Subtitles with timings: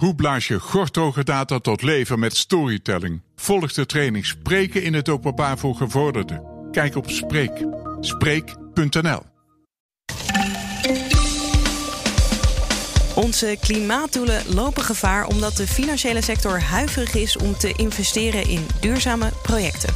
[0.00, 3.22] Hoe blaas je gortoge data tot leven met storytelling?
[3.36, 6.42] Volg de training Spreken in het openbaar voor gevorderden.
[6.70, 7.66] Kijk op Spreek.
[8.00, 9.22] Spreek.nl
[13.14, 19.30] Onze klimaatdoelen lopen gevaar omdat de financiële sector huiverig is om te investeren in duurzame
[19.42, 19.94] projecten.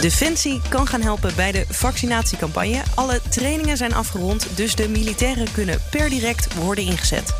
[0.00, 2.82] Defensie kan gaan helpen bij de vaccinatiecampagne.
[2.94, 7.34] Alle trainingen zijn afgerond, dus de militairen kunnen per direct worden ingezet.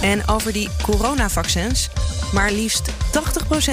[0.00, 1.88] En over die coronavaccins.
[2.32, 2.92] Maar liefst 80%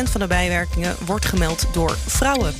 [0.03, 2.53] van de bijwerkingen wordt gemeld door vrouwen.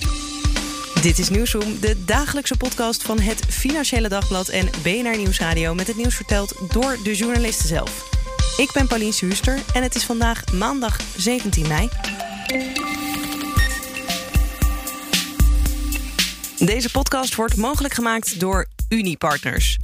[1.01, 5.95] Dit is Nieuwsroom, de dagelijkse podcast van het Financiële Dagblad en BNR Nieuwsradio met het
[5.95, 8.11] nieuws verteld door de journalisten zelf.
[8.57, 11.89] Ik ben Paulien Huuster en het is vandaag maandag 17 mei.
[16.57, 19.77] Deze podcast wordt mogelijk gemaakt door Unipartners.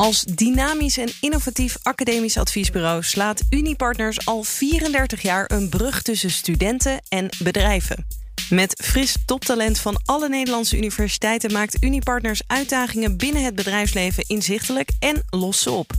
[0.00, 7.00] Als dynamisch en innovatief academisch adviesbureau slaat Unipartners al 34 jaar een brug tussen studenten
[7.08, 8.06] en bedrijven.
[8.50, 15.22] Met fris toptalent van alle Nederlandse universiteiten maakt Unipartners uitdagingen binnen het bedrijfsleven inzichtelijk en
[15.30, 15.92] lost ze op.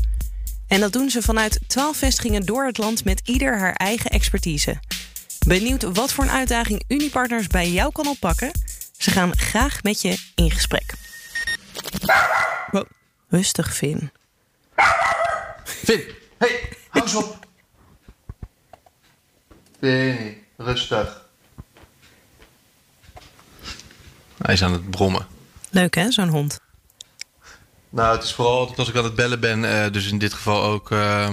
[0.67, 4.79] En dat doen ze vanuit 12 vestigingen door het land met ieder haar eigen expertise.
[5.47, 8.51] Benieuwd wat voor een uitdaging Unipartners bij jou kan oppakken?
[8.97, 10.93] Ze gaan graag met je in gesprek.
[13.31, 14.11] Rustig, Finn.
[15.63, 16.01] Finn,
[16.37, 17.37] hey, hou eens op.
[19.79, 21.25] Finn, rustig.
[24.41, 25.27] Hij is aan het brommen.
[25.69, 26.59] Leuk hè, zo'n hond?
[27.89, 30.33] Nou, het is vooral altijd als ik aan het bellen ben, uh, dus in dit
[30.33, 30.91] geval ook.
[30.91, 31.29] Uh,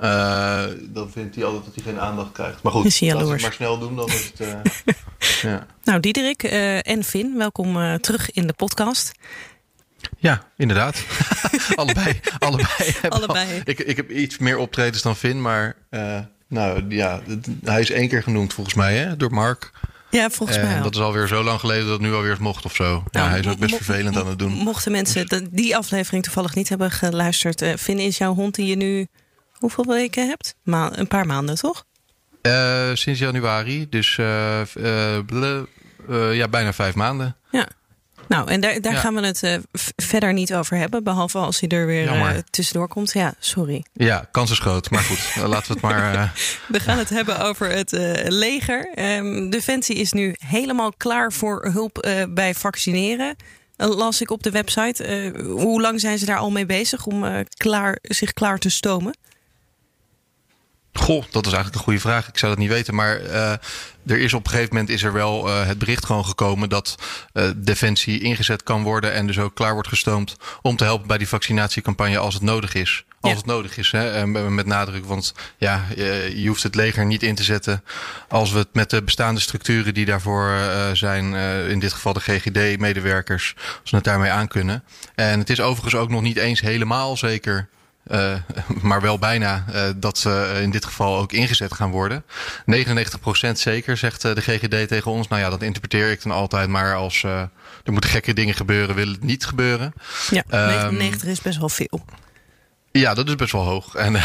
[0.00, 2.62] uh, dan vindt hij altijd dat hij geen aandacht krijgt.
[2.62, 4.40] Maar goed, als we het maar snel doen, dan is het.
[4.40, 4.94] eh,
[5.52, 5.66] ja.
[5.84, 9.12] Nou, Diederik en Finn, welkom terug in de podcast.
[10.18, 11.04] Ja, inderdaad.
[11.74, 12.20] allebei.
[12.38, 13.54] allebei, allebei.
[13.54, 17.20] Al, ik, ik heb iets meer optredens dan Finn, maar uh, nou ja,
[17.64, 19.70] hij is één keer genoemd volgens mij hè, door Mark.
[20.10, 20.74] Ja, volgens mij.
[20.74, 22.84] En dat is alweer zo lang geleden dat het nu alweer mocht of zo.
[22.84, 24.52] Nou, ja, hij is ook best vervelend aan het doen.
[24.52, 28.76] Mochten mensen die aflevering toevallig niet hebben geluisterd, uh, Finn is jouw hond die je
[28.76, 29.06] nu
[29.52, 30.54] hoeveel weken hebt?
[30.62, 31.84] Ma een paar maanden, toch?
[32.42, 34.14] Uh, sinds januari, dus
[36.32, 37.36] ja, bijna vijf maanden.
[37.50, 37.68] Ja.
[38.28, 38.98] Nou, en daar, daar ja.
[38.98, 39.54] gaan we het uh,
[39.96, 41.04] verder niet over hebben.
[41.04, 43.12] Behalve als hij er weer uh, tussendoor komt.
[43.12, 43.84] Ja, sorry.
[43.92, 44.90] Ja, kans is groot.
[44.90, 46.14] Maar goed, laten we het maar.
[46.14, 46.30] Uh...
[46.68, 47.92] We gaan het hebben over het
[48.28, 48.92] leger.
[49.16, 53.36] Um, Defensie is nu helemaal klaar voor hulp bij vaccineren.
[53.76, 55.32] las ik op de website.
[55.44, 59.14] hoe lang zijn ze daar al mee bezig om klaar, zich klaar te stomen?
[60.98, 62.28] Goh, dat is eigenlijk een goede vraag.
[62.28, 62.94] Ik zou dat niet weten.
[62.94, 63.52] Maar uh,
[64.06, 66.94] er is op een gegeven moment is er wel uh, het bericht gewoon gekomen dat
[67.32, 71.18] uh, Defensie ingezet kan worden en dus ook klaar wordt gestoomd om te helpen bij
[71.18, 73.04] die vaccinatiecampagne als het nodig is.
[73.20, 73.38] Als ja.
[73.38, 75.04] het nodig is, hè, met nadruk.
[75.04, 75.84] Want ja,
[76.34, 77.84] je hoeft het leger niet in te zetten
[78.28, 80.52] als we het met de bestaande structuren die daarvoor
[80.92, 81.34] zijn,
[81.70, 84.84] in dit geval de GGD-medewerkers, als we het daarmee aan kunnen.
[85.14, 87.68] En het is overigens ook nog niet eens helemaal zeker
[88.10, 88.34] uh,
[88.82, 92.24] maar wel bijna uh, dat ze in dit geval ook ingezet gaan worden.
[92.76, 95.28] 99% zeker, zegt de GGD tegen ons.
[95.28, 97.40] Nou ja, dat interpreteer ik dan altijd maar als uh,
[97.84, 99.92] er moeten gekke dingen gebeuren, wil het niet gebeuren.
[100.30, 102.04] Ja, 99 um, is best wel veel.
[102.90, 103.94] Ja, dat is best wel hoog.
[103.94, 104.20] En,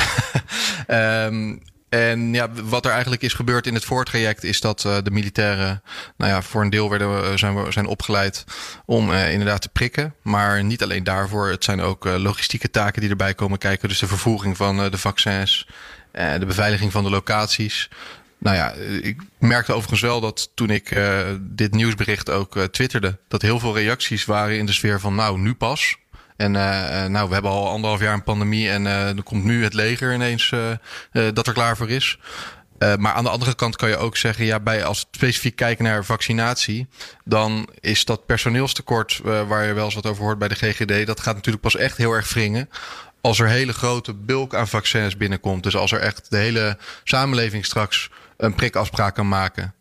[1.33, 1.61] um,
[1.93, 5.81] En ja, wat er eigenlijk is gebeurd in het voortraject is dat uh, de militairen,
[6.17, 8.43] nou ja, voor een deel werden, zijn, we, zijn opgeleid
[8.85, 10.15] om uh, inderdaad te prikken.
[10.21, 11.49] Maar niet alleen daarvoor.
[11.49, 13.89] Het zijn ook logistieke taken die erbij komen kijken.
[13.89, 15.67] Dus de vervoering van de vaccins,
[16.11, 17.89] de beveiliging van de locaties.
[18.37, 18.71] Nou ja,
[19.01, 20.99] ik merkte overigens wel dat toen ik
[21.39, 25.53] dit nieuwsbericht ook twitterde, dat heel veel reacties waren in de sfeer van nou, nu
[25.53, 25.97] pas.
[26.37, 29.63] En uh, nou, we hebben al anderhalf jaar een pandemie en uh, er komt nu
[29.63, 30.53] het leger ineens
[31.11, 32.19] dat er klaar voor is.
[32.97, 36.05] maar aan de andere kant kan je ook zeggen, ja, bij, als specifiek kijken naar
[36.05, 36.87] vaccinatie,
[37.25, 41.19] dan is dat personeelstekort waar je wel eens wat over hoort bij de GGD, dat
[41.19, 42.69] gaat natuurlijk pas echt heel erg wringen
[43.21, 45.63] als er hele grote bulk aan vaccins binnenkomt.
[45.63, 49.73] Dus als er echt de hele samenleving straks een prikafspraak kan maken.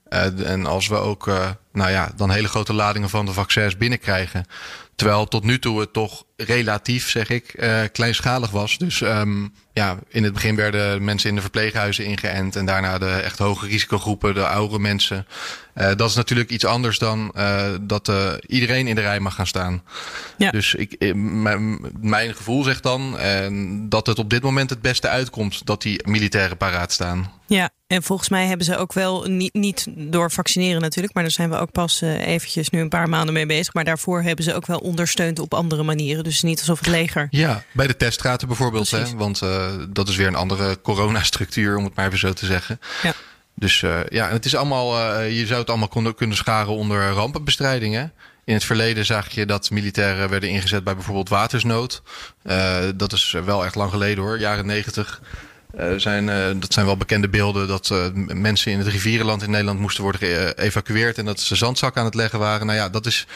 [0.45, 1.27] En als we ook,
[1.73, 4.47] nou ja, dan hele grote ladingen van de vaccins binnenkrijgen.
[4.95, 8.79] Terwijl tot nu toe het toch relatief, zeg ik, uh, kleinschalig was.
[8.79, 12.57] Dus um, ja, in het begin werden mensen in de verpleeghuizen ingeënt.
[12.57, 15.27] En daarna de echt hoge risicogroepen, de oudere mensen.
[15.75, 18.13] Uh, dat is natuurlijk iets anders dan uh, dat
[18.47, 19.83] iedereen in de rij mag gaan staan.
[20.37, 20.51] Ja.
[20.51, 21.15] Dus ik,
[22.01, 23.19] mijn gevoel zegt dan
[23.89, 27.33] dat het op dit moment het beste uitkomt dat die militairen paraat staan.
[27.47, 31.33] Ja, en volgens mij hebben ze ook wel, niet, niet door vaccineren natuurlijk, maar daar
[31.33, 33.75] zijn we ook pas eventjes nu een paar maanden mee bezig.
[33.75, 36.25] Maar daarvoor hebben ze ook wel ondersteunt op andere manieren.
[36.25, 37.27] Dus niet alsof het leger.
[37.31, 38.91] Ja, bij de teststraten bijvoorbeeld.
[38.91, 39.17] Hè?
[39.17, 39.43] Want
[39.89, 42.81] dat is weer een andere coronastructuur, om het maar even zo te zeggen.
[43.03, 43.13] Ja.
[43.55, 47.95] Dus ja, het is allemaal, je zou het allemaal kunnen scharen onder rampenbestrijding.
[47.95, 48.05] Hè?
[48.45, 52.03] In het verleden zag je dat militairen werden ingezet bij bijvoorbeeld watersnood.
[52.95, 55.21] dat is wel echt lang geleden hoor, jaren negentig.
[55.79, 59.51] Uh, zijn, uh, dat zijn wel bekende beelden dat uh, mensen in het rivierenland in
[59.51, 62.67] Nederland moesten worden geëvacueerd en dat ze zandzak aan het leggen waren.
[62.67, 63.27] Nou ja, dat is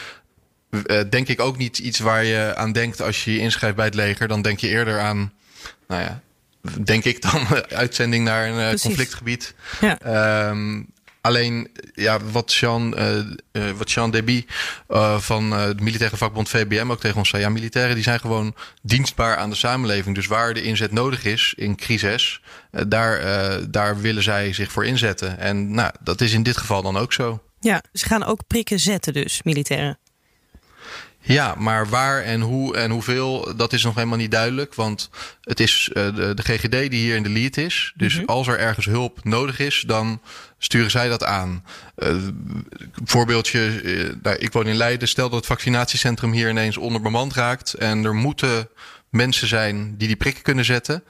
[1.09, 3.95] denk ik ook niet iets waar je aan denkt als je je inschrijft bij het
[3.95, 4.27] leger.
[4.27, 5.33] Dan denk je eerder aan,
[5.87, 6.21] nou ja,
[6.83, 9.53] denk ik dan uitzending naar een conflictgebied.
[9.81, 10.49] Ja.
[10.49, 13.17] Um, Alleen ja, wat Jean, uh,
[13.51, 14.45] uh, wat Jean Deby
[15.17, 17.43] van de militaire vakbond VBM ook tegen ons zei.
[17.43, 20.15] Ja, militairen die zijn gewoon dienstbaar aan de samenleving.
[20.15, 22.41] Dus waar de inzet nodig is in crisis,
[22.87, 23.21] daar,
[23.69, 25.39] daar willen zij zich voor inzetten.
[25.39, 27.41] En nou, dat is in dit geval dan ook zo.
[27.59, 29.97] Ja, ze gaan ook prikken zetten dus, militairen.
[31.27, 34.75] Ja, maar waar en hoe en hoeveel, dat is nog helemaal niet duidelijk.
[34.75, 35.09] Want
[35.41, 37.93] het is uh, de, de, GGD die hier in de lead is.
[37.95, 38.27] Dus mm -hmm.
[38.27, 40.21] als er ergens hulp nodig is, dan
[40.57, 41.63] sturen zij dat aan.
[41.97, 42.15] Uh,
[43.03, 45.07] voorbeeldje, uh, nou, ik woon in Leiden.
[45.07, 47.73] Stel dat het vaccinatiecentrum hier ineens onderbemand raakt.
[47.73, 48.69] En er moeten
[49.09, 51.03] mensen zijn die die prikken kunnen zetten.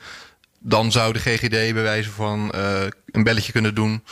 [0.59, 2.53] Dan zou de GGD bij wijze van
[3.11, 4.03] een belletje kunnen doen.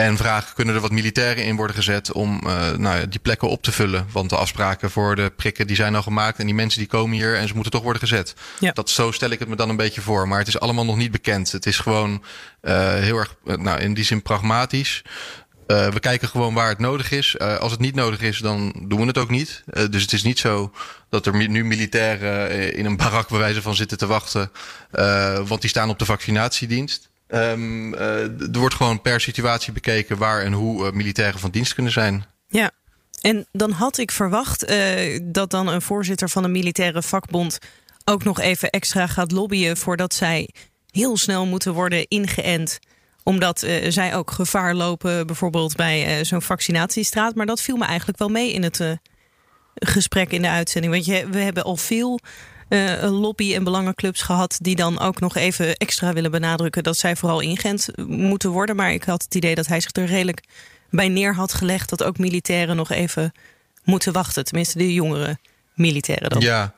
[0.00, 3.48] En vragen, kunnen er wat militairen in worden gezet om uh, nou ja, die plekken
[3.48, 4.06] op te vullen?
[4.12, 7.16] Want de afspraken voor de prikken die zijn al gemaakt en die mensen die komen
[7.16, 8.34] hier en ze moeten toch worden gezet.
[8.58, 8.72] Ja.
[8.72, 10.28] Dat, zo stel ik het me dan een beetje voor.
[10.28, 11.52] Maar het is allemaal nog niet bekend.
[11.52, 12.22] Het is gewoon
[12.62, 15.02] uh, heel erg, uh, nou in die zin pragmatisch.
[15.66, 17.36] Uh, we kijken gewoon waar het nodig is.
[17.38, 19.62] Uh, als het niet nodig is, dan doen we het ook niet.
[19.66, 20.72] Uh, dus het is niet zo
[21.08, 24.50] dat er nu militairen in een barak bij wijze van zitten te wachten.
[25.46, 27.09] want die staan op de vaccinatiedienst.
[27.34, 31.74] Um, uh, er wordt gewoon per situatie bekeken waar en hoe uh, militairen van dienst
[31.74, 32.24] kunnen zijn.
[32.48, 32.70] Ja,
[33.20, 37.58] en dan had ik verwacht uh, dat dan een voorzitter van een militaire vakbond
[38.04, 40.48] ook nog even extra gaat lobbyen voordat zij
[40.90, 42.78] heel snel moeten worden ingeënt
[43.22, 47.34] omdat zij ook gevaar lopen, bijvoorbeeld bij zo'n vaccinatiestraat.
[47.34, 48.80] Maar dat viel me eigenlijk wel mee in het
[49.74, 50.92] gesprek in de uitzending.
[50.92, 52.20] Want je, we hebben al veel
[52.70, 57.16] uh, lobby- en belangenclubs gehad die dan ook nog even extra willen benadrukken dat zij
[57.16, 58.76] vooral ingent moeten worden.
[58.76, 60.42] Maar ik had het idee dat hij zich er redelijk
[60.90, 63.32] bij neer had gelegd dat ook militairen nog even
[63.84, 64.44] moeten wachten.
[64.44, 65.38] Tenminste, de jongere
[65.74, 66.40] militairen dan.
[66.40, 66.74] Ja,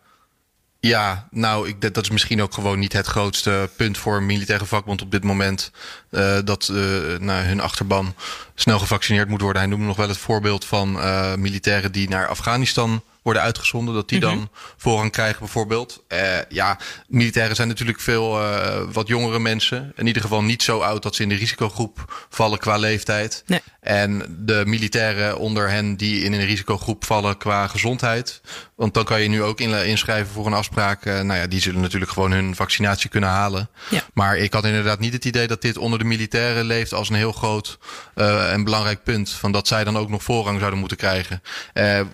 [0.80, 4.64] ja, nou, ik, dat is misschien ook gewoon niet het grootste punt voor een militaire
[4.64, 5.70] vakbond op dit moment.
[6.12, 6.76] Uh, dat uh,
[7.18, 8.14] nou, hun achterban
[8.54, 9.62] snel gevaccineerd moet worden.
[9.62, 14.08] Hij noemde nog wel het voorbeeld van uh, militairen die naar Afghanistan worden uitgezonden, dat
[14.08, 14.36] die mm -hmm.
[14.36, 16.04] dan voorrang krijgen bijvoorbeeld.
[16.08, 16.18] Uh,
[16.48, 16.78] ja,
[17.08, 19.92] militairen zijn natuurlijk veel uh, wat jongere mensen.
[19.96, 23.42] In ieder geval niet zo oud dat ze in de risicogroep vallen qua leeftijd.
[23.46, 23.60] Nee.
[23.80, 28.40] En de militairen onder hen die in een risicogroep vallen qua gezondheid.
[28.74, 31.04] Want dan kan je nu ook inschrijven voor een afspraak.
[31.04, 33.68] Uh, nou ja, die zullen natuurlijk gewoon hun vaccinatie kunnen halen.
[33.90, 34.02] Ja.
[34.14, 37.14] Maar ik had inderdaad niet het idee dat dit onder de militairen leeft als een
[37.14, 37.78] heel groot
[38.14, 39.30] en belangrijk punt.
[39.30, 41.42] Van dat zij dan ook nog voorrang zouden moeten krijgen.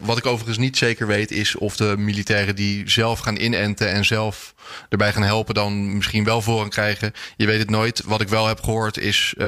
[0.00, 4.04] wat ik overigens niet zeker weet is of de militairen die zelf gaan inenten en
[4.04, 4.54] zelf
[4.88, 7.12] erbij gaan helpen, dan misschien wel voorrang krijgen.
[7.36, 8.02] Je weet het nooit.
[8.04, 9.46] Wat ik wel heb gehoord is uh,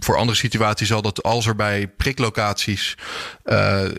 [0.00, 2.96] voor andere situaties al dat als er bij priklocaties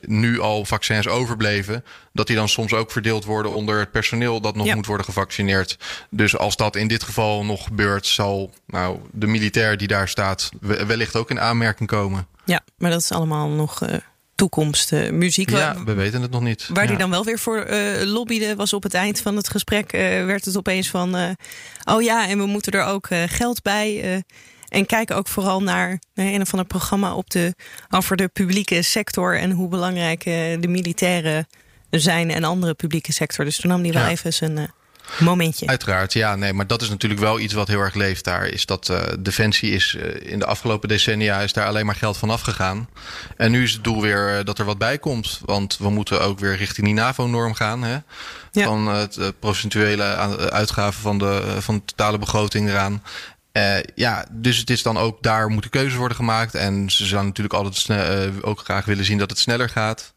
[0.01, 1.83] nu al vaccins overbleven,
[2.13, 4.75] dat die dan soms ook verdeeld worden onder het personeel dat nog ja.
[4.75, 5.77] moet worden gevaccineerd.
[6.09, 10.49] Dus als dat in dit geval nog gebeurt, zal nou, de militair die daar staat
[10.59, 12.27] wellicht ook in aanmerking komen.
[12.45, 13.83] Ja, maar dat is allemaal nog.
[13.83, 13.93] Uh
[14.35, 15.11] toekomstmuziek.
[15.11, 15.49] Uh, muziek.
[15.49, 16.69] Ja, we weten het nog niet.
[16.73, 16.89] Waar ja.
[16.89, 20.45] die dan wel weer voor uh, lobbyde, was op het eind van het gesprek, werd
[20.45, 21.35] het opeens van,
[21.85, 24.23] oh ja, en we moeten er ook geld bij.
[24.67, 27.55] en kijken ook vooral naar een of ander programma op de,
[27.89, 31.47] over de publieke sector en hoe belangrijk de militairen
[31.89, 33.45] zijn en andere publieke sector.
[33.45, 34.09] Dus toen nam hij wel ja.
[34.09, 34.71] even zijn
[35.19, 35.67] momentje.
[35.67, 36.35] Uiteraard, ja.
[36.35, 38.47] Nee, maar dat is natuurlijk wel iets wat heel erg leeft daar.
[38.47, 42.17] Is dat uh, Defensie is uh, in de afgelopen decennia is daar alleen maar geld
[42.17, 42.89] van afgegaan.
[43.37, 45.39] En nu is het doel weer uh, dat er wat bij komt.
[45.45, 47.83] Want we moeten ook weer richting die NAVO-norm gaan.
[47.83, 47.97] Hè?
[48.51, 48.65] Ja.
[48.65, 50.03] Van het procentuele
[50.49, 53.01] uitgaven van de, van de totale begroting eraan.
[53.57, 56.55] Uh, ja, dus het is dan ook daar moeten keuzes worden gemaakt.
[56.55, 60.13] En ze zouden natuurlijk altijd uh, ook graag willen zien dat het sneller gaat.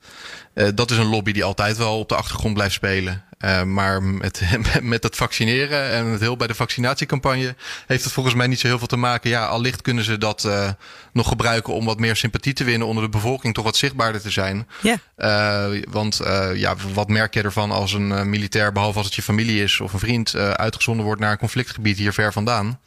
[0.54, 3.24] Uh, dat is een lobby die altijd wel op de achtergrond blijft spelen.
[3.44, 4.42] Uh, maar met,
[4.82, 7.54] met het vaccineren en het heel bij de vaccinatiecampagne
[7.86, 9.30] heeft het volgens mij niet zo heel veel te maken.
[9.30, 10.68] Ja, allicht kunnen ze dat uh,
[11.12, 14.30] nog gebruiken om wat meer sympathie te winnen onder de bevolking, toch wat zichtbaarder te
[14.30, 14.68] zijn.
[14.80, 14.96] Ja.
[15.18, 16.20] Uh, want
[16.54, 19.92] ja, wat merk je ervan als een militair, behalve als het je familie is of
[19.92, 22.78] een vriend, uitgezonden wordt naar een conflictgebied hier ver vandaan?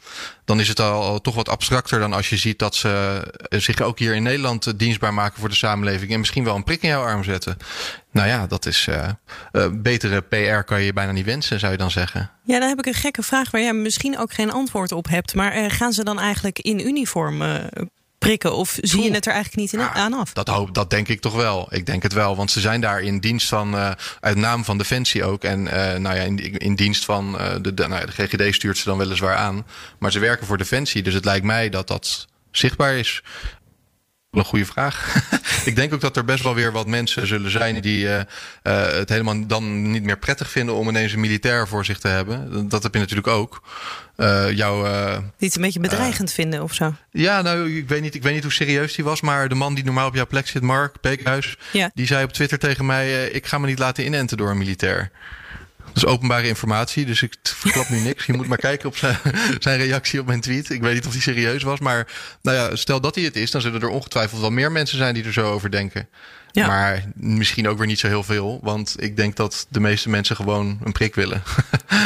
[0.44, 3.98] Dan is het al, toch wat abstracter dan als je ziet dat ze zich ook
[3.98, 7.02] hier in Nederland dienstbaar maken voor de samenleving en misschien wel een prik in jouw
[7.02, 7.56] arm zetten.
[8.10, 11.90] nou ja, dat is uh, betere PR kan je bijna niet wensen, zou je dan
[11.90, 12.30] zeggen.
[12.42, 15.34] Ja, dan heb ik een gekke vraag waar jij misschien ook geen antwoord op hebt.
[15.34, 17.42] Maar gaan ze dan eigenlijk in uniform
[18.24, 18.56] prikken?
[18.56, 20.32] Of zie je het er eigenlijk niet in, ah, aan af?
[20.32, 21.66] Dat, hoop, dat denk ik toch wel.
[21.70, 22.36] Ik denk het wel.
[22.36, 23.90] Want ze zijn daar in dienst van, uh,
[24.20, 25.44] uit naam van Defensie ook.
[25.44, 28.54] En uh, nou ja, in, in dienst van uh, de, de, nou ja, de GGD
[28.54, 29.66] stuurt ze dan weliswaar aan.
[29.98, 31.02] Maar ze werken voor Defensie.
[31.02, 33.22] Dus het lijkt mij dat dat zichtbaar is.
[34.34, 35.14] Een goede vraag.
[35.64, 38.22] ik denk ook dat er best wel weer wat mensen zullen zijn die uh, uh,
[38.86, 42.68] het helemaal dan niet meer prettig vinden om ineens een militair voor zich te hebben.
[42.68, 43.62] Dat heb je natuurlijk ook.
[44.16, 44.88] Uh, jou,
[45.38, 46.94] die het een beetje bedreigend vinden of zo?
[47.10, 49.20] Ja, nou, ik weet, niet, ik weet niet hoe serieus die was.
[49.20, 51.90] Maar de man die normaal op jouw plek zit, Mark Beekhuis, ja.
[51.94, 55.10] die zei op Twitter tegen mij: Ik ga me niet laten inenten door een militair.
[55.94, 58.26] Dat is openbare informatie, dus ik verklap nu niks.
[58.26, 59.18] Je moet maar kijken op zijn,
[59.58, 60.70] zijn reactie op mijn tweet.
[60.70, 62.06] Ik weet niet of hij serieus was, maar
[62.42, 65.14] nou ja, stel dat hij het is, dan zullen er ongetwijfeld wel meer mensen zijn
[65.14, 66.08] die er zo over denken.
[66.52, 66.66] Ja.
[66.66, 70.36] Maar misschien ook weer niet zo heel veel, want ik denk dat de meeste mensen
[70.36, 71.42] gewoon een prik willen.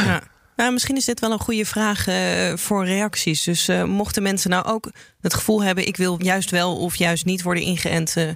[0.05, 0.21] Ja.
[0.55, 2.15] Nou, misschien is dit wel een goede vraag uh,
[2.55, 3.43] voor reacties.
[3.43, 4.91] Dus uh, mochten mensen nou ook
[5.21, 8.15] het gevoel hebben: ik wil juist wel of juist niet worden ingeënt.
[8.17, 8.29] Uh,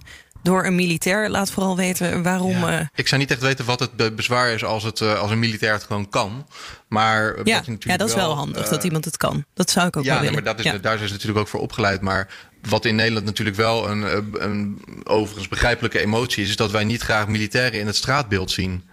[0.43, 1.29] door een militair.
[1.29, 2.57] Laat vooral weten waarom.
[2.57, 2.79] Ja.
[2.79, 2.85] Uh...
[2.95, 5.73] Ik zou niet echt weten wat het bezwaar is als, het, uh, als een militair
[5.73, 6.47] het gewoon kan.
[6.87, 9.45] Maar ja, je ja dat is wel, wel handig uh, dat iemand het kan.
[9.53, 10.33] Dat zou ik ook ja, wel willen.
[10.33, 10.77] maar dat is, ja.
[10.77, 12.01] daar zijn ze natuurlijk ook voor opgeleid.
[12.01, 12.27] Maar
[12.61, 17.01] wat in Nederland natuurlijk wel een, een overigens begrijpelijke emotie is, is dat wij niet
[17.01, 18.83] graag militairen in het straatbeeld zien.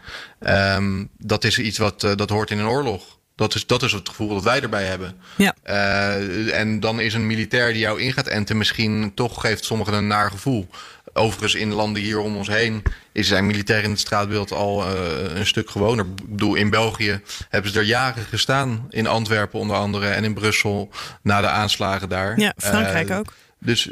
[0.41, 3.19] Um, dat is iets wat dat hoort in een oorlog.
[3.41, 5.17] Dat is, dat is het gevoel dat wij erbij hebben.
[5.37, 5.55] Ja.
[5.67, 9.95] Uh, en dan is een militair die jou in gaat enten misschien toch geeft sommigen
[9.95, 10.69] een naar gevoel.
[11.21, 15.35] Overigens in landen hier om ons heen is zijn militair in het straatbeeld al uh,
[15.35, 16.05] een stuk gewoner.
[16.05, 18.87] Ik bedoel, in België hebben ze er jaren gestaan.
[18.91, 20.91] In Antwerpen onder andere en in Brussel
[21.23, 22.39] na de aanslagen daar.
[22.39, 23.35] Ja, Frankrijk uh, ook.
[23.59, 23.89] Dus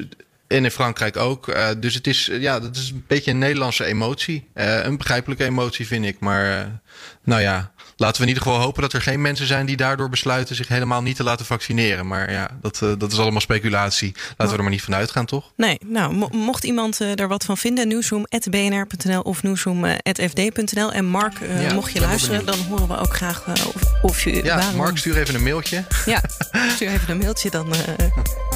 [0.47, 1.49] en in Frankrijk ook.
[1.49, 4.49] Uh, dus het is, ja, dat is een beetje een Nederlandse emotie.
[4.55, 6.21] Uh, een begrijpelijke emotie, vind ik.
[6.21, 6.71] Maar
[7.25, 10.09] nou ja, laten we in ieder geval hopen dat er geen mensen zijn die daardoor
[10.09, 12.07] besluiten zich helemaal niet te laten vaccineren.
[12.07, 14.15] Maar ja, dat, uh, dat is allemaal speculatie.
[14.29, 15.53] Laten we er maar niet van uitgaan, toch?
[15.57, 20.93] Nee, nou, mo mocht iemand uh, er wat van vinden, nieuwsroom.bnr.nl of nieuwsroom.fd.nl.
[20.93, 24.45] En Mark, uh, ja, mocht je luisteren, dan horen we ook graag of, of je.
[24.45, 24.77] Ja, waarom...
[24.77, 25.85] Mark, stuur even een mailtje.
[26.07, 26.23] Ja,
[26.75, 27.75] stuur even een mailtje, dan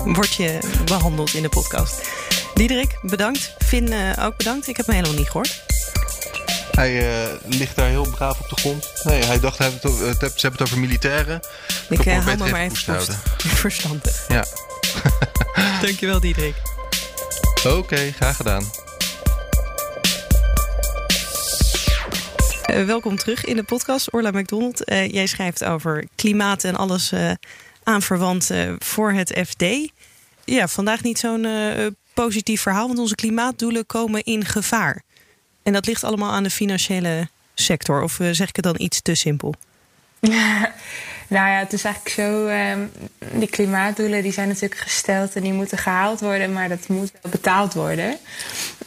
[0.05, 2.11] word je behandeld in de podcast.
[2.55, 3.55] Diederik, bedankt.
[3.59, 4.69] Finn, ook bedankt.
[4.69, 5.82] Ik heb me helemaal niet gehoord.
[6.73, 8.93] Hij uh, ligt daar heel braaf op de grond.
[9.02, 11.41] Nee, hij dacht, hij het over, ze hebben het over militairen.
[11.88, 13.19] Ik, uh, hou me maar even houden.
[13.64, 14.25] verstandig.
[14.29, 14.45] Ja.
[15.87, 16.55] Dankjewel, Diederik.
[17.55, 18.64] Oké, okay, graag gedaan.
[22.71, 24.83] Uh, welkom terug in de podcast, Orla McDonald.
[24.87, 27.12] jij schrijft over klimaat en alles
[27.83, 29.64] aanverwant voor het FD.
[30.45, 31.47] Ja, vandaag niet zo'n
[32.14, 35.02] positief verhaal, want onze klimaatdoelen komen in gevaar.
[35.62, 38.02] En dat ligt allemaal aan de financiële sector.
[38.02, 39.54] Of zeg ik het dan iets te simpel?
[41.29, 42.47] nou ja, het is eigenlijk zo.
[42.47, 42.91] Um,
[43.33, 47.33] die klimaatdoelen die zijn natuurlijk gesteld en die moeten gehaald worden, maar dat moet wel
[47.33, 48.19] betaald worden.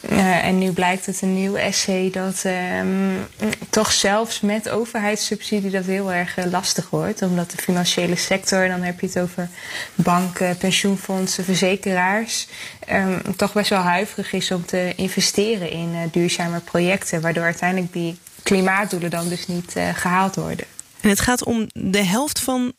[0.10, 2.44] Uh, en nu blijkt het een nieuw essay dat
[2.80, 3.28] um,
[3.70, 7.22] toch zelfs met overheidssubsidie dat heel erg uh, lastig wordt.
[7.22, 9.50] Omdat de financiële sector, dan heb je het over
[9.96, 12.48] banken, pensioenfondsen, verzekeraars,
[12.92, 17.22] um, toch best wel huiverig is om te investeren in uh, duurzame projecten.
[17.22, 20.75] Waardoor uiteindelijk die klimaatdoelen dan dus niet gehaald worden.
[21.06, 22.72] En het gaat om de helft van uh,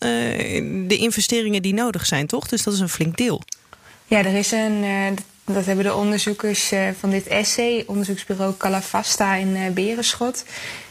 [0.88, 2.48] de investeringen die nodig zijn, toch?
[2.48, 3.42] Dus dat is een flink deel.
[4.06, 4.84] Ja, er is een.
[4.84, 5.06] Uh,
[5.44, 10.44] dat hebben de onderzoekers uh, van dit essay, onderzoeksbureau Calavasta in Berenschot,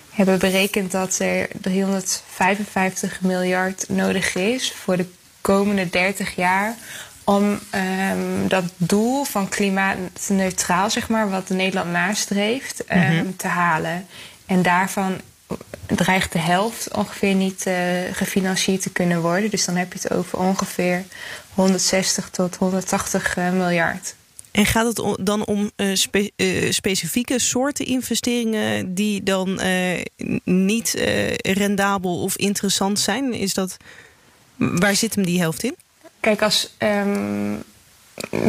[0.10, 5.06] hebben berekend dat er 355 miljard nodig is voor de
[5.42, 6.76] komende 30 jaar
[7.24, 13.36] om um, dat doel van klimaatneutraal, zeg maar, wat Nederland nastreeft, um, mm -hmm.
[13.36, 14.06] te halen.
[14.46, 15.22] En daarvan
[15.86, 17.76] dreigt de helft ongeveer niet uh,
[18.12, 19.50] gefinancierd te kunnen worden.
[19.50, 21.04] Dus dan heb je het over ongeveer
[21.54, 24.16] 160 tot 180 uh, miljard.
[24.52, 26.32] En gaat het dan om uh, spe
[26.70, 29.60] specifieke soorten investeringen die dan
[30.44, 30.94] niet
[31.38, 33.34] rendabel of interessant zijn?
[33.34, 33.78] Is dat,
[34.56, 35.76] waar zit hem die helft in?
[36.20, 37.64] Kijk, als um,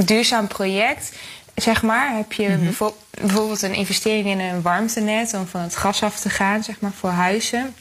[0.04, 1.12] duurzaam project
[1.56, 2.92] zeg maar, heb je mm -hmm.
[3.20, 6.92] bijvoorbeeld een investering in een warmtenet om van het gas af te gaan, zeg maar,
[6.92, 7.74] voor huizen.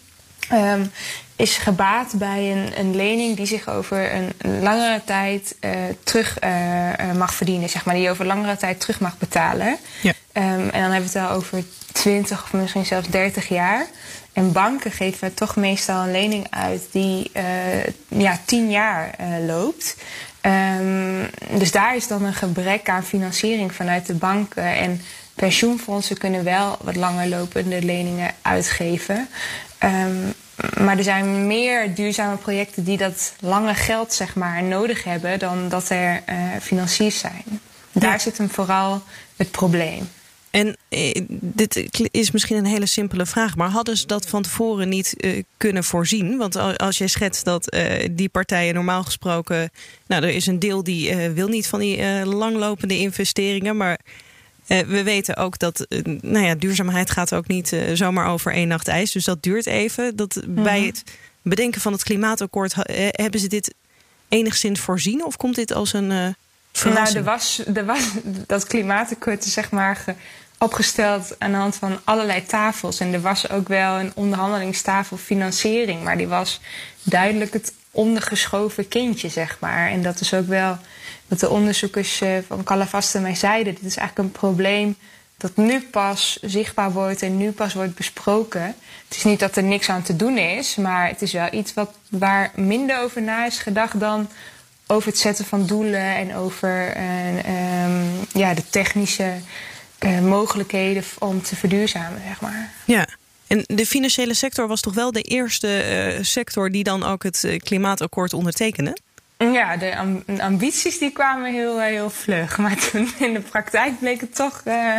[0.53, 0.91] Um,
[1.35, 5.71] is gebaat bij een, een, lening die zich over een, langere tijd uh,
[6.03, 9.77] terug uh, mag verdienen, zeg maar, die je over langere tijd terug mag betalen.
[10.01, 10.13] Ja.
[10.33, 13.85] Um, en dan hebben we het al over 20 of misschien zelfs 30 jaar.
[14.33, 19.15] En banken geven toch meestal een lening uit die uh, ja, 10 jaar
[19.45, 19.95] loopt.
[20.45, 24.75] Um, dus daar is dan een gebrek aan financiering vanuit de banken.
[24.75, 25.01] En
[25.35, 29.27] pensioenfondsen kunnen wel wat langer lopende leningen uitgeven.
[29.77, 30.15] Ehm,
[30.83, 35.69] maar er zijn meer duurzame projecten die dat lange geld zeg maar, nodig hebben dan
[35.69, 37.43] dat er uh, financiers zijn.
[37.91, 39.01] Daar zit hem vooral
[39.35, 40.09] het probleem.
[40.55, 44.89] En eh, dit is misschien een hele simpele vraag, maar hadden ze dat van tevoren
[44.89, 46.37] niet eh, kunnen voorzien?
[46.37, 49.69] Want als jij schetst dat eh, die partijen normaal gesproken.
[50.07, 53.99] Nou, er is een deel die wil niet van die langlopende investeringen, maar.
[54.67, 55.87] We weten ook dat
[56.21, 59.11] nou ja, duurzaamheid gaat ook niet zomaar over één nacht ijs.
[59.11, 60.15] Dus dat duurt even.
[60.15, 61.03] Dat bij het
[61.41, 62.75] bedenken van het klimaatakkoord
[63.11, 63.73] hebben ze dit
[64.29, 65.25] enigszins voorzien?
[65.25, 66.35] Of komt dit als een
[66.83, 68.11] nou, er was, er was
[68.47, 70.15] dat klimaatakkoord zeg maar
[70.57, 72.99] opgesteld aan de hand van allerlei tafels.
[72.99, 76.59] En er was ook wel een onderhandelingstafel financiering, maar die was
[77.03, 79.89] duidelijk het ondergeschoven kindje, zeg maar.
[79.89, 80.77] En dat is ook wel
[81.27, 83.73] wat de onderzoekers eh, van Calavaste mij zeiden.
[83.73, 84.95] Dit is eigenlijk een probleem
[85.37, 88.75] dat nu pas zichtbaar wordt en nu pas wordt besproken.
[89.07, 91.73] Het is niet dat er niks aan te doen is, maar het is wel iets
[91.73, 94.29] wat, waar minder over na is gedacht dan
[94.87, 99.33] over het zetten van doelen en over uh, ja, de technische
[100.05, 102.71] uh, mogelijkheden om te verduurzamen, zeg maar.
[102.85, 103.07] Ja.
[103.47, 105.83] En de financiële sector was toch wel de eerste
[106.17, 108.97] uh, sector die dan ook het klimaatakkoord ondertekende?
[109.37, 109.95] Ja, de
[110.39, 112.57] ambities die kwamen heel, heel vlug.
[112.63, 114.97] Maar toen in de praktijk bleek het toch uh,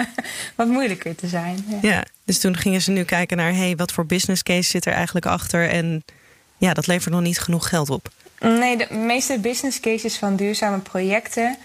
[0.55, 1.65] wat moeilijker te zijn.
[1.69, 1.79] Ja.
[1.83, 2.05] ja.
[2.25, 3.55] dus toen gingen ze nu kijken naar...
[3.55, 5.69] hey, wat voor business case zit er eigenlijk achter?
[5.71, 6.05] En
[6.57, 8.09] ja, dat levert nog niet genoeg geld op.
[8.41, 11.57] Nee, de meeste business cases van duurzame projecten...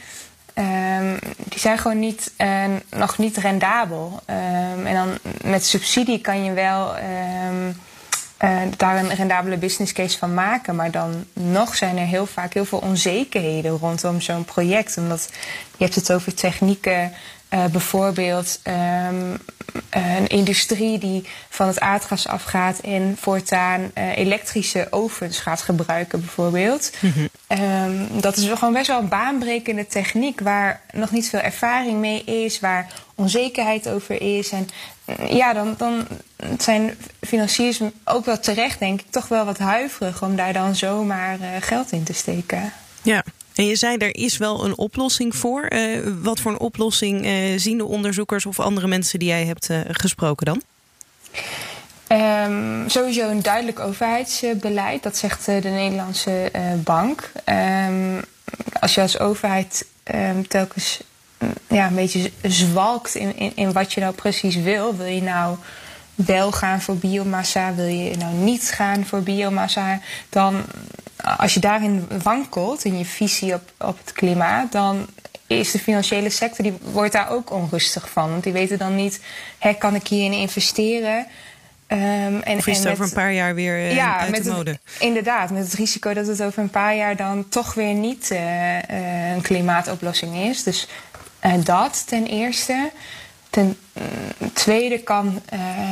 [0.61, 4.19] Um, die zijn gewoon niet, uh, nog niet rendabel.
[4.29, 7.75] Um, en dan met subsidie kan je wel um,
[8.43, 10.75] uh, daar een rendabele business case van maken.
[10.75, 14.97] Maar dan nog zijn er heel vaak heel veel onzekerheden rondom zo'n project.
[14.97, 15.29] Omdat
[15.77, 17.13] je hebt het over technieken,
[17.53, 19.37] uh, bijvoorbeeld um,
[19.89, 26.91] een industrie die van het aardgas afgaat en voortaan uh, elektrische ovens gaat gebruiken, bijvoorbeeld.
[26.99, 27.57] Mm -hmm.
[27.59, 32.23] um, dat is gewoon best wel een baanbrekende techniek waar nog niet veel ervaring mee
[32.23, 34.51] is, waar onzekerheid over is.
[34.51, 34.67] En
[35.29, 36.07] ja, dan, dan
[36.57, 41.39] zijn financiers ook wel terecht, denk ik, toch wel wat huiverig om daar dan zomaar
[41.39, 42.73] uh, geld in te steken.
[43.01, 43.23] Ja.
[43.55, 45.65] En je zei, er is wel een oplossing voor.
[45.69, 49.69] Uh, wat voor een oplossing uh, zien de onderzoekers of andere mensen die jij hebt
[49.69, 50.61] uh, gesproken dan?
[52.47, 56.51] Um, sowieso een duidelijk overheidsbeleid, dat zegt de Nederlandse
[56.83, 57.31] bank.
[57.45, 58.21] Um,
[58.79, 59.85] als je als overheid
[60.15, 60.99] um, telkens
[61.67, 65.57] ja, een beetje zwalkt in, in, in wat je nou precies wil, wil je nou
[66.15, 70.63] wel gaan voor biomassa, wil je nou niet gaan voor biomassa, dan
[71.37, 75.07] als je daarin wankelt in je visie op, op het klimaat, dan
[75.47, 78.29] is de financiële sector die wordt daar ook onrustig van.
[78.29, 79.21] Want die weten dan niet,
[79.57, 81.17] hè, kan ik hierin investeren?
[81.87, 84.51] Um, en, of is het over een paar jaar weer uh, ja, uit met de
[84.51, 84.71] mode?
[84.71, 88.29] Het, inderdaad, met het risico dat het over een paar jaar dan toch weer niet
[88.31, 90.63] uh, uh, een klimaatoplossing is.
[90.63, 90.87] Dus
[91.63, 92.91] dat ten eerste.
[93.49, 93.77] Ten
[94.53, 95.41] tweede kan,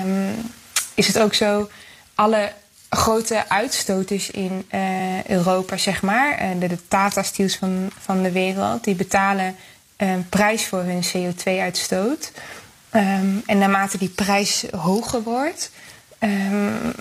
[0.05, 0.51] um,
[0.93, 1.69] is het ook zo,
[2.15, 2.51] alle
[2.89, 6.41] grote uitstoters in uh, Europa, zeg maar.
[6.41, 9.55] Uh, de, de Tata Steels van, van de wereld, die betalen
[9.97, 12.31] een prijs voor hun CO2-uitstoot.
[12.93, 15.71] Um, en naarmate die prijs hoger wordt,
[16.19, 16.93] um,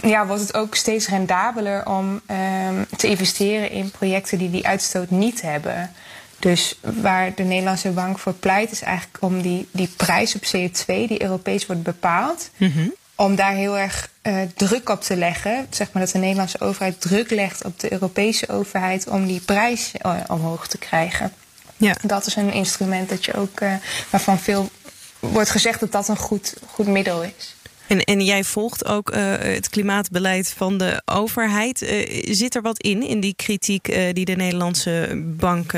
[0.00, 5.10] ja, wordt het ook steeds rendabeler om um, te investeren in projecten die die uitstoot
[5.10, 5.92] niet hebben.
[6.38, 10.84] Dus waar de Nederlandse bank voor pleit, is eigenlijk om die, die prijs op CO2,
[10.86, 15.66] die Europees wordt bepaald, mm om daar heel erg uh, druk op te leggen.
[15.70, 19.92] Zeg maar dat de Nederlandse overheid druk legt op de Europese overheid om die prijs
[20.06, 21.32] uh, omhoog te krijgen.
[21.76, 21.96] Ja.
[22.02, 23.74] Dat is een instrument dat je ook, uh,
[24.10, 24.70] waarvan veel
[25.18, 27.54] wordt gezegd dat dat een goed, goed middel is.
[27.86, 31.78] En, en jij volgt ook het klimaatbeleid van de overheid.
[32.24, 35.72] zit er wat in, in die kritiek die de Nederlandse bank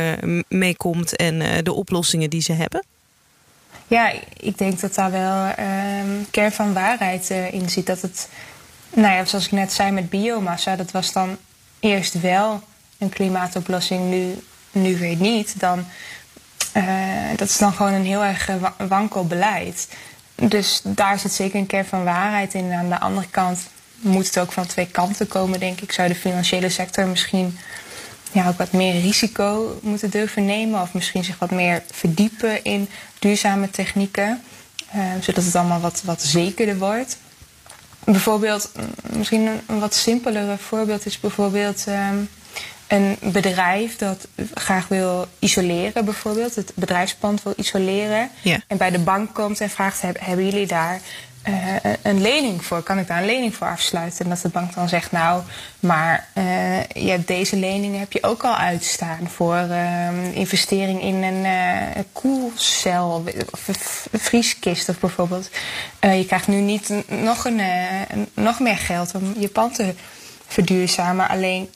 [0.48, 2.84] meekomt en de oplossingen die ze hebben?
[3.88, 7.86] Ja, ik denk dat daar wel um, kern van waarheid uh, in zit.
[7.86, 8.28] Dat het,
[8.90, 11.36] nou ja, zoals ik net zei met biomassa, dat was dan
[11.80, 12.62] eerst wel
[12.98, 15.60] een klimaatoplossing, nu, nu weer niet.
[15.60, 15.84] Dan,
[16.76, 16.84] uh,
[17.36, 18.50] dat is dan gewoon een heel erg
[18.88, 19.88] wankel beleid.
[20.34, 22.72] Dus daar zit zeker een kern van waarheid in.
[22.72, 23.68] Aan de andere kant
[24.00, 25.92] moet het ook van twee kanten komen, denk ik.
[25.92, 27.58] Zou de financiële sector misschien
[28.32, 30.80] ja, ook wat meer risico moeten durven nemen.
[30.80, 32.88] Of misschien zich wat meer verdiepen in
[33.18, 34.42] duurzame technieken.
[34.96, 37.16] Uh, zodat het allemaal wat, wat zekerder wordt.
[38.04, 38.72] Bijvoorbeeld,
[39.12, 41.84] misschien een wat simpelere voorbeeld is bijvoorbeeld...
[41.88, 42.08] Uh,
[42.88, 48.60] een bedrijf dat graag wil isoleren, bijvoorbeeld, het bedrijfspand wil isoleren, Ja.
[48.66, 51.00] en bij de bank komt en vraagt: "Heb- Hebben jullie daar
[51.42, 51.54] eh,
[52.02, 52.82] een lening voor?
[52.82, 54.24] Kan ik daar een lening voor afsluiten?
[54.24, 55.42] En dat de bank dan zegt: Nou,
[55.80, 56.28] maar
[57.10, 61.46] hebt deze leningen heb je ook al uitstaan voor eh, investering in een
[62.12, 65.50] koelcel of een vrieskist of bijvoorbeeld.
[66.00, 69.94] Je krijgt nu niet nog, een- nog meer geld om je pand te
[70.46, 71.28] verduurzamen.
[71.28, 71.70] Alleen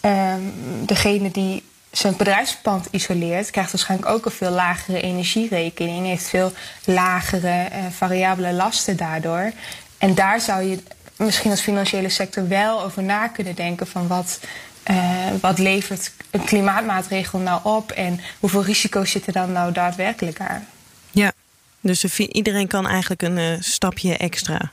[0.00, 0.40] Ehm,
[0.84, 1.62] degene die
[1.98, 6.52] zijn bedrijfspand isoleert, krijgt waarschijnlijk ook een veel lagere energierekening, heeft veel
[6.84, 9.52] lagere eh, variabele lasten daardoor.
[9.98, 10.78] En daar zou je
[11.16, 14.40] misschien als financiële sector wel over na kunnen denken van wat,
[14.82, 14.96] eh,
[15.40, 20.66] wat levert een klimaatmaatregel nou op en hoeveel risico's zitten dan nou daadwerkelijk aan.
[21.10, 21.32] Ja,
[21.80, 24.70] dus er iedereen kan eigenlijk een eh, stapje extra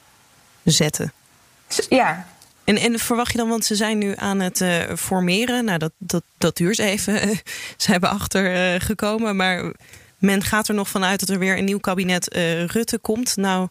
[0.63, 1.13] zetten.
[1.89, 2.25] Ja,
[2.63, 5.65] En, en verwacht je dan, want ze zijn nu aan het eh, formeren.
[5.65, 7.19] Nou, dat, dat, dat duurt even.
[7.78, 9.36] ze hebben achter eh, gekomen.
[9.36, 9.71] Maar
[10.17, 13.36] men gaat er nog vanuit dat er weer een nieuw kabinet eh, Rutte komt.
[13.36, 13.67] Nou,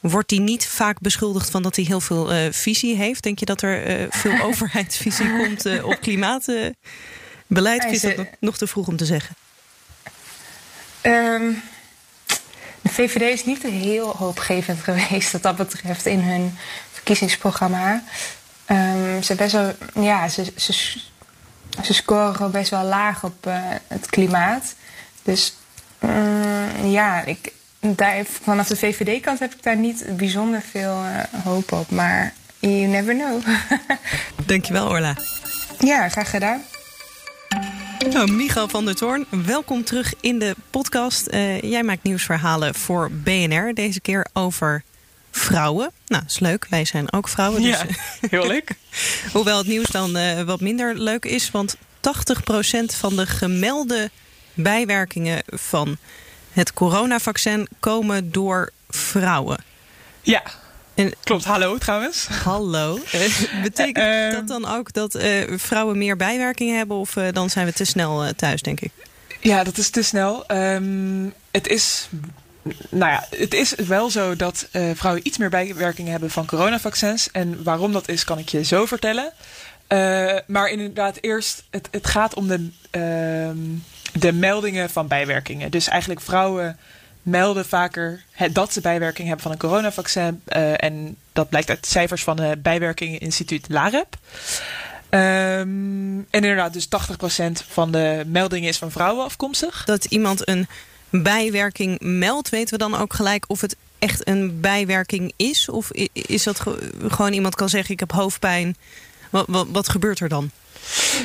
[0.00, 3.22] wordt die niet vaak beschuldigd van dat hij heel veel visie heeft?
[3.22, 6.74] Denk je dat er veel overheidsvisie komt op klimaatbeleid?
[7.82, 9.34] Hij is dat is, eh, nog- te vroeg om te zeggen?
[11.00, 11.56] Ehm, de
[12.92, 16.56] VVD is niet heel hoopgevend geweest wat dat betreft in hun
[16.92, 18.02] verkiezingsprogramma.
[18.64, 20.72] Ehm, ze, best wel, ja, ze, ze,
[21.82, 23.54] ze scoren best wel laag op eh,
[23.86, 24.74] het klimaat.
[25.22, 25.56] Dus
[25.98, 31.72] mm, ja, ik, daar, vanaf de VVD-kant heb ik daar niet bijzonder veel eh, hoop
[31.72, 31.90] op.
[31.90, 33.42] Maar you never know.
[34.46, 35.16] Dankjewel, Orla.
[35.78, 36.62] ja, graag gedaan.
[38.10, 41.26] Nou, Michael van der Toorn, welkom terug in de podcast.
[41.26, 44.82] Eh, jij maakt nieuwsverhalen voor BNR, deze keer over
[45.30, 45.90] vrouwen.
[46.06, 47.62] Nou, is leuk, wij zijn ook vrouwen.
[47.62, 47.86] Dus, Ja,
[48.30, 48.70] heel leuk.
[49.32, 51.78] hoewel het nieuws dan eh, wat minder leuk is, want 80%
[52.84, 54.10] van de gemelde
[54.54, 55.96] bijwerkingen van
[56.52, 59.64] het coronavaccin komen door vrouwen.
[60.22, 60.42] Ja,
[60.94, 61.44] En klopt.
[61.44, 62.26] Hallo trouwens.
[62.26, 67.26] hallo, eh, betekent Eh, dat dan ook dat eh, vrouwen meer bijwerkingen hebben of eh,
[67.32, 68.90] dan zijn we te snel thuis, denk ik?
[69.40, 70.46] Ja, dat is te snel.
[70.46, 72.08] Ehm, het is.
[72.88, 77.30] Nou ja, het is wel zo dat eh, vrouwen iets meer bijwerkingen hebben van coronavaccins.
[77.30, 79.32] En waarom dat is, kan ik je zo vertellen.
[79.86, 83.56] Eh, maar inderdaad, eerst, het, het gaat om de, ehm,
[84.12, 85.70] de meldingen van bijwerkingen.
[85.70, 86.78] Dus eigenlijk vrouwen
[87.22, 90.40] melden vaker dat ze bijwerking hebben van een coronavaccin.
[90.44, 94.16] eh, en dat blijkt uit cijfers van het bijwerkingeninstituut LAREP.
[95.08, 95.20] Ehm,
[96.18, 99.84] en inderdaad, dus 80% van de meldingen is van vrouwen afkomstig.
[99.84, 100.66] dat iemand een
[101.10, 105.68] bijwerking meldt, weten we dan ook gelijk of het echt een bijwerking is?
[105.68, 108.76] Of is dat ge- gewoon iemand kan zeggen: Ik heb hoofdpijn.
[109.30, 110.50] Wat, wat, wat gebeurt er dan?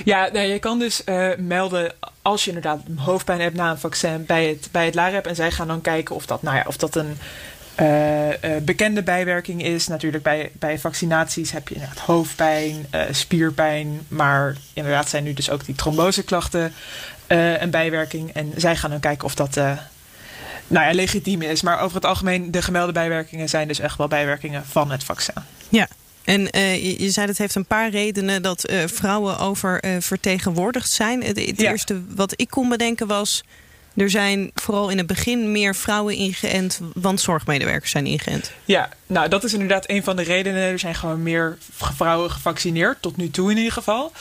[0.06, 1.94] Ja, nee, je kan dus eh, melden
[2.28, 5.26] als je inderdaad hoofdpijn hebt na een vaccin bij het, bij het LAREP.
[5.26, 7.18] En zij gaan dan kijken of dat, nou ja, of dat een
[7.76, 9.88] eh, eh, bekende bijwerking is.
[9.88, 14.02] Natuurlijk bij, bij vaccinaties heb je inderdaad hoofdpijn, eh, spierpijn.
[14.08, 16.74] Maar inderdaad zijn nu dus ook die tromboseklachten
[17.28, 18.34] een bijwerking.
[18.34, 19.56] En zij gaan dan kijken of dat...
[20.68, 21.62] nou ja, legitiem is.
[21.62, 25.36] Maar over het algemeen, de gemelde bijwerkingen zijn dus echt wel bijwerkingen van het vaccin.
[25.70, 25.88] Ja.
[26.28, 31.24] En eh, je, je zei dat heeft een paar redenen dat eh, vrouwen oververtegenwoordigd zijn.
[31.24, 31.72] Het, het Ja.
[31.72, 33.44] eerste wat ik kon bedenken was.
[33.98, 38.52] Er zijn vooral in het begin meer vrouwen ingeënt, want zorgmedewerkers zijn ingeënt.
[38.66, 40.62] Ja, nou dat is inderdaad een van de redenen.
[40.62, 41.58] Er zijn gewoon meer
[41.96, 44.12] vrouwen gevaccineerd, tot nu toe in ieder geval.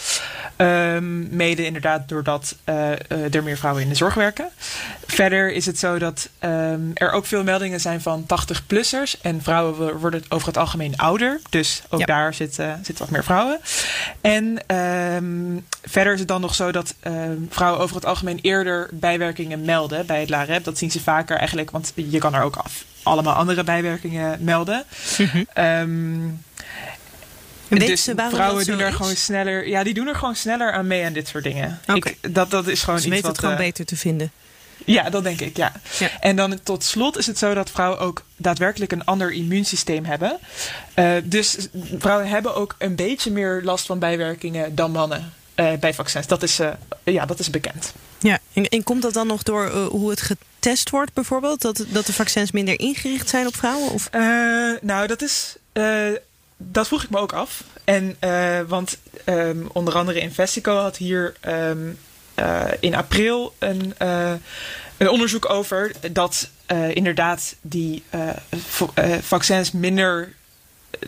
[0.56, 4.48] Ehm, mede inderdaad doordat eh, eh, er meer vrouwen in de zorg werken.
[5.06, 9.20] Verder is het zo dat ehm, er ook veel meldingen zijn van 80-plussers.
[9.20, 11.40] En vrouwen wo- worden over het algemeen ouder.
[11.50, 12.06] Dus ook Ja.
[12.06, 13.58] daar zitten zitten wat meer vrouwen.
[14.20, 16.94] En ehm, verder is het dan nog zo dat
[17.50, 20.64] vrouwen over het algemeen eerder bijwerkingen melden bij het LAREP.
[20.64, 24.84] Dat zien ze vaker eigenlijk, want je kan er ook af allemaal andere bijwerkingen melden.
[25.52, 26.18] Ehm,
[27.68, 28.94] Weet dus ze waarom vrouwen doen er is?
[28.94, 29.68] gewoon sneller.
[29.68, 31.80] Ja, die doen er gewoon sneller aan mee aan dit soort dingen.
[31.86, 32.08] Oké.
[32.08, 33.36] Ik, dat, dat is gewoon Ze iets weten wat.
[33.36, 34.30] het gewoon eh, beter te vinden.
[34.84, 35.72] ja, dat denk ik, ja.
[35.98, 36.10] Ja.
[36.20, 40.38] En dan tot slot is het zo dat vrouwen ook daadwerkelijk een ander immuunsysteem hebben.
[40.94, 41.56] Eh, dus
[41.98, 46.26] vrouwen hebben ook een beetje meer last van bijwerkingen dan mannen eh, bij vaccins.
[46.26, 46.68] Dat is, eh,
[47.04, 47.94] ja, dat is bekend.
[48.18, 51.60] Ja, en, komt dat dan nog door eh, hoe het getest wordt bijvoorbeeld?
[51.60, 53.90] Dat, dat de vaccins minder ingericht zijn op vrouwen?
[53.90, 54.08] Of?
[54.10, 54.20] Eh,
[54.80, 55.56] nou, dat is.
[55.72, 56.06] eh,
[56.56, 57.64] dat vroeg ik me ook af.
[57.84, 58.16] En,
[58.68, 61.90] want ehm, onder andere Investico had hier ehm,
[62.34, 63.94] eh, in april een,
[64.96, 66.50] een onderzoek over dat
[66.92, 68.02] inderdaad die
[69.20, 70.34] vaccins minder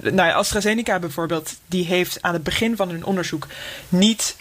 [0.02, 3.46] nou ja, AstraZeneca bijvoorbeeld, die heeft aan het begin van hun onderzoek
[3.88, 4.36] niet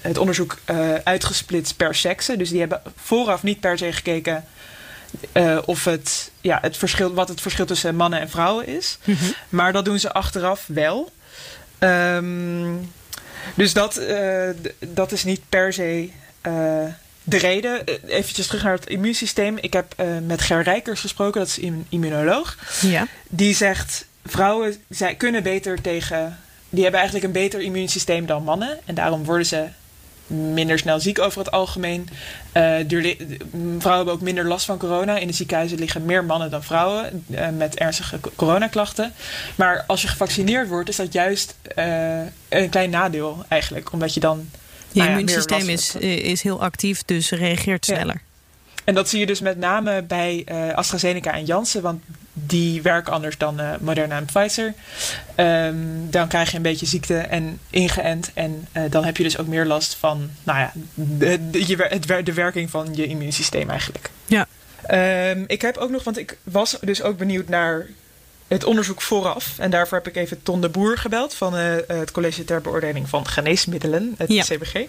[0.00, 2.36] het onderzoek uh, uitgesplitst per sekse.
[2.36, 4.44] Dus die hebben vooraf niet per se gekeken
[5.64, 8.98] of het, ja, het verschil, wat het verschil tussen mannen en vrouwen is.
[9.04, 9.34] Mm -hmm.
[9.48, 11.12] Maar dat doen ze achteraf wel.
[11.78, 12.92] Um,
[13.54, 14.00] dus dat,
[14.78, 16.10] dat is niet per se
[17.22, 19.58] de reden, eventjes terug naar het immuunsysteem.
[19.60, 19.94] Ik heb
[20.26, 22.56] met Ger Rijkers gesproken, dat is een immunoloog.
[22.80, 23.06] Ja.
[23.28, 26.38] Die zegt, vrouwen zij kunnen beter tegen...
[26.70, 28.78] Die hebben eigenlijk een beter immuunsysteem dan mannen.
[28.84, 29.66] En daarom worden ze
[30.26, 32.08] minder snel ziek over het algemeen.
[32.08, 32.62] Uh,
[33.78, 35.16] vrouwen hebben ook minder last van corona.
[35.18, 39.12] In de ziekenhuizen liggen meer mannen dan vrouwen uh, met ernstige coronaklachten.
[39.54, 43.92] Maar als je gevaccineerd wordt, is dat juist uh, een klein nadeel eigenlijk.
[43.92, 44.48] Omdat je dan
[44.92, 48.14] je nou ja, immuunsysteem is, is heel actief, dus reageert sneller.
[48.14, 48.82] Ja.
[48.84, 52.02] En dat zie je dus met name bij AstraZeneca en Janssen, want
[52.46, 54.74] die werken anders dan uh, Moderna en Pfizer.
[55.36, 58.30] Um, dan krijg je een beetje ziekte en ingeënt.
[58.34, 62.22] En uh, dan heb je dus ook meer last van nou ja, de, de, de,
[62.22, 64.10] de werking van je immuunsysteem eigenlijk.
[64.26, 64.46] Ja.
[65.30, 67.86] Um, ik heb ook nog, want ik was dus ook benieuwd naar
[68.50, 69.58] het onderzoek vooraf.
[69.58, 73.08] En daarvoor heb ik even Ton de Boer gebeld van uh, het College ter Beoordeling
[73.08, 74.42] van Geneesmiddelen, het ja.
[74.42, 74.86] CBG.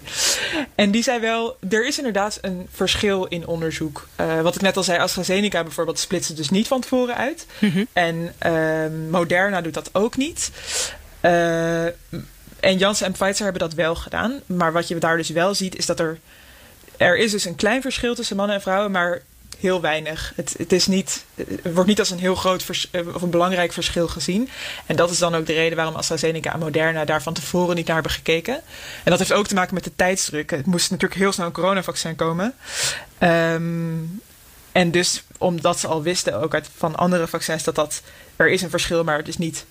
[0.75, 4.07] En die zei wel, er is inderdaad een verschil in onderzoek.
[4.21, 7.45] Uh, wat ik net al zei, AstraZeneca bijvoorbeeld splitst dus niet van tevoren uit.
[7.59, 7.87] Mm -hmm.
[7.93, 10.51] En uh, Moderna doet dat ook niet.
[11.21, 14.39] en Janssen en Pfizer hebben dat wel gedaan.
[14.45, 16.19] Maar wat je daar dus wel ziet, is dat er...
[16.97, 19.21] Er is dus een klein verschil tussen mannen en vrouwen, maar
[19.61, 20.33] heel weinig.
[20.35, 23.73] Het, het, is niet, het wordt niet als een heel groot vers, of een belangrijk
[23.73, 24.49] verschil gezien.
[24.85, 27.85] En dat is dan ook de reden waarom AstraZeneca en Moderna daar van tevoren niet
[27.85, 28.55] naar hebben gekeken.
[29.03, 30.49] En dat heeft ook te maken met de tijdsdruk.
[30.49, 32.53] Het moest natuurlijk heel snel een coronavaccin komen.
[33.19, 34.21] Um,
[34.71, 38.01] en dus omdat ze al wisten, ook uit van andere vaccins, dat, dat
[38.35, 39.65] er is een verschil, maar het is niet,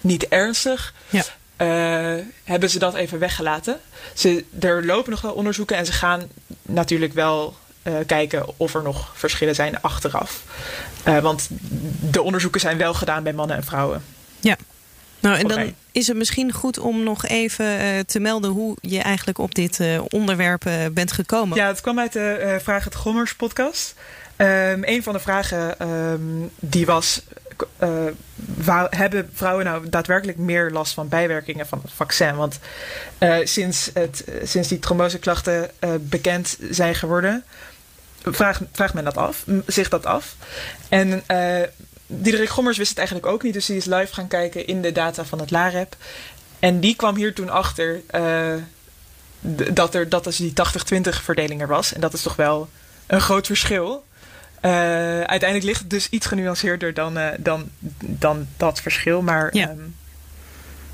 [0.00, 0.94] niet ernstig.
[1.08, 1.24] Ja.
[1.58, 3.80] Uh, hebben ze dat even weggelaten.
[4.14, 6.30] Ze, er lopen nog wel onderzoeken en ze gaan
[6.62, 10.42] natuurlijk wel uh, kijken of er nog verschillen zijn achteraf.
[11.08, 11.48] Uh, want
[12.00, 14.02] de onderzoeken zijn wel gedaan bij mannen en vrouwen.
[14.40, 14.56] Ja.
[15.20, 19.00] Nou, en dan is het misschien goed om nog even uh, te melden hoe je
[19.00, 21.56] eigenlijk op dit onderwerp bent gekomen.
[21.56, 23.94] Ja, het kwam uit de Vraag het Gommers podcast.
[24.36, 27.22] Um, een van de vragen um, die was:
[28.36, 32.34] waar, hebben vrouwen nou daadwerkelijk meer last van bijwerkingen van het vaccin?
[32.34, 32.58] Want
[33.44, 35.70] sinds, het, sinds die tromboseklachten
[36.00, 37.44] bekend zijn geworden,
[38.24, 40.34] vraagt, vraagt men dat af, zich dat af.
[40.88, 41.62] En uh,
[42.06, 44.92] Diederik Gommers wist het eigenlijk ook niet, dus die is live gaan kijken in de
[44.92, 45.96] data van het LAREP.
[46.58, 48.54] En die kwam hier toen achter uh,
[49.72, 50.52] dat er dat dus die
[50.94, 51.92] 80-20 verdeling er was.
[51.92, 52.68] En dat is toch wel
[53.06, 54.04] een groot verschil.
[54.62, 54.70] Uh,
[55.20, 59.22] uiteindelijk ligt het dus iets genuanceerder dan, uh, dan, dan dat verschil.
[59.22, 59.70] Maar, ja.
[59.70, 59.96] Um,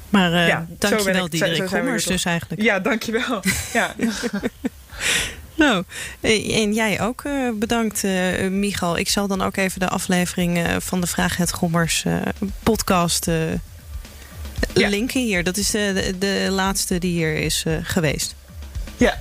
[0.09, 2.63] maar ja, dankjewel Diederik Gommers dus eigenlijk.
[2.63, 3.43] Ja, dankjewel.
[3.73, 3.95] ja.
[5.61, 5.85] Nou,
[6.21, 7.23] en jij ook
[7.55, 8.99] bedankt, uh, Michal.
[8.99, 12.05] Ik zal dan ook even de aflevering van de Vraag het Gommers
[12.63, 13.27] podcast
[14.75, 14.89] ja.
[14.89, 15.45] linken hier.
[15.45, 18.35] Dat is de, de laatste die hier is geweest.
[18.97, 19.19] Ja.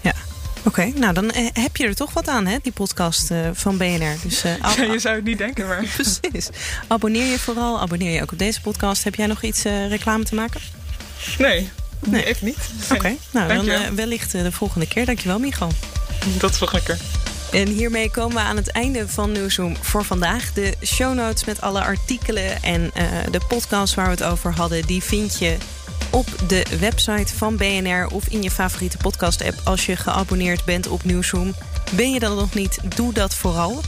[0.00, 0.12] Ja.
[0.58, 4.16] Oké, okay, nou dan heb je er toch wat aan, hè, die podcast van BNR.
[4.22, 4.42] Dus,
[4.76, 5.84] ja, je zou het niet denken, maar...
[5.96, 6.48] Precies.
[6.86, 7.80] Abonneer je vooral.
[7.80, 9.04] Abonneer je ook op deze podcast.
[9.04, 10.60] Heb jij nog iets reclame te maken?
[11.38, 11.70] Nee,
[12.06, 12.70] Nee, even niet.
[12.84, 13.18] Oké, okay.
[13.30, 15.06] nou dan uh, wellicht uh, de volgende keer.
[15.06, 15.70] Dankjewel, Michal.
[16.38, 16.98] Tot de volgende keer.
[17.52, 20.52] En hiermee komen we aan het einde van Nieuwsroom voor vandaag.
[20.52, 24.86] De show notes met alle artikelen en uh, de podcast waar we het over hadden...
[24.86, 25.56] die vind je
[26.10, 29.60] op de website van BNR of in je favoriete podcast-app...
[29.64, 31.54] als je geabonneerd bent op Nieuwsroom.
[31.92, 33.80] Ben je dat nog niet, doe dat vooral.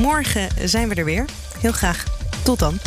[0.00, 1.24] Morgen zijn we er weer.
[1.58, 2.04] Heel graag.
[2.42, 2.78] Tot dan.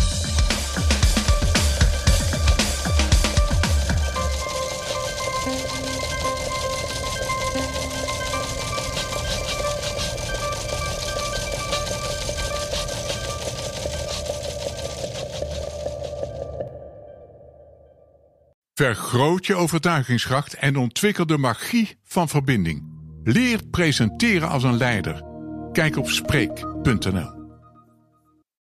[18.76, 22.84] Vergroot je overtuigingskracht en ontwikkel de magie van verbinding.
[23.24, 25.24] Leer presenteren als een leider.
[25.72, 27.33] Kijk op Spreek.nl